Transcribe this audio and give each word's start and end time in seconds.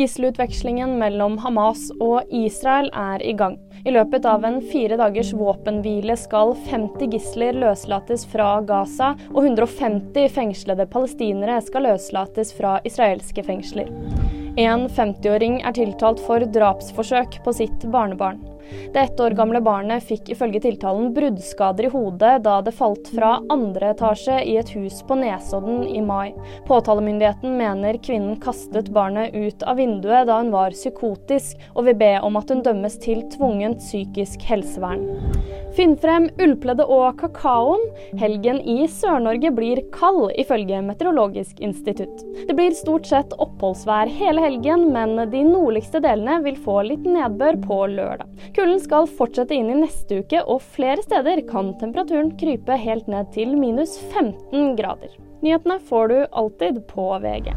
Gisselutvekslingen 0.00 0.94
mellom 0.96 1.34
Hamas 1.42 1.90
og 2.00 2.30
Israel 2.32 2.88
er 2.96 3.20
i 3.20 3.34
gang. 3.36 3.58
I 3.84 3.92
løpet 3.92 4.24
av 4.28 4.46
en 4.48 4.56
fire 4.72 4.96
dagers 4.96 5.34
våpenhvile 5.36 6.16
skal 6.16 6.54
50 6.70 7.12
gisler 7.12 7.58
løslates 7.60 8.24
fra 8.32 8.48
Gaza, 8.64 9.12
og 9.34 9.44
150 9.44 10.32
fengslede 10.32 10.88
palestinere 10.88 11.60
skal 11.66 11.90
løslates 11.90 12.54
fra 12.56 12.78
israelske 12.88 13.44
fengsler. 13.44 13.92
En 14.60 14.82
50-åring 14.92 15.62
er 15.64 15.72
tiltalt 15.72 16.20
for 16.20 16.44
drapsforsøk 16.52 17.38
på 17.46 17.52
sitt 17.56 17.84
barnebarn. 17.88 18.42
Det 18.92 19.00
ett 19.00 19.20
år 19.20 19.34
gamle 19.38 19.60
barnet 19.64 20.04
fikk 20.04 20.28
ifølge 20.34 20.60
tiltalen 20.62 21.10
bruddskader 21.14 21.88
i 21.88 21.90
hodet 21.90 22.34
da 22.44 22.58
det 22.62 22.74
falt 22.76 23.08
fra 23.14 23.32
andre 23.50 23.92
etasje 23.94 24.36
i 24.46 24.56
et 24.60 24.72
hus 24.76 25.00
på 25.06 25.16
Nesodden 25.18 25.86
i 25.88 26.02
mai. 26.04 26.34
Påtalemyndigheten 26.68 27.56
mener 27.58 27.98
kvinnen 28.04 28.36
kastet 28.42 28.92
barnet 28.94 29.34
ut 29.34 29.64
av 29.64 29.80
vinduet 29.80 30.28
da 30.28 30.40
hun 30.42 30.52
var 30.54 30.76
psykotisk, 30.76 31.56
og 31.74 31.88
vil 31.88 31.98
be 32.02 32.12
om 32.20 32.36
at 32.38 32.52
hun 32.52 32.62
dømmes 32.66 32.98
til 33.02 33.24
tvungent 33.32 33.80
psykisk 33.82 34.44
helsevern. 34.50 35.08
Finn 35.74 35.94
frem 36.02 36.26
ullpleddet 36.42 36.88
og 36.90 37.20
kakaoen. 37.20 37.82
Helgen 38.18 38.58
i 38.66 38.88
Sør-Norge 38.90 39.52
blir 39.54 39.82
kald, 39.94 40.32
ifølge 40.38 40.80
Meteorologisk 40.82 41.62
institutt. 41.62 42.24
Det 42.48 42.56
blir 42.58 42.74
stort 42.74 43.06
sett 43.06 43.34
oppholdsvær 43.38 44.10
hele 44.10 44.42
helgen, 44.42 44.49
men 44.58 45.30
de 45.30 45.44
nordligste 45.44 46.00
delene 46.00 46.40
vil 46.42 46.56
få 46.58 46.82
litt 46.82 47.04
nedbør 47.06 47.60
på 47.62 47.86
lørdag. 47.86 48.26
Kulden 48.56 48.80
skal 48.82 49.06
fortsette 49.06 49.54
inn 49.54 49.70
i 49.70 49.80
neste 49.82 50.22
uke, 50.22 50.42
og 50.42 50.62
flere 50.62 51.02
steder 51.02 51.42
kan 51.48 51.74
temperaturen 51.78 52.34
krype 52.36 52.76
helt 52.76 53.06
ned 53.06 53.30
til 53.32 53.56
minus 53.56 53.98
15 54.10 54.76
grader. 54.76 55.14
Nyhetene 55.40 55.78
får 55.78 56.08
du 56.08 56.18
alltid 56.32 56.82
på 56.90 57.12
VG. 57.22 57.54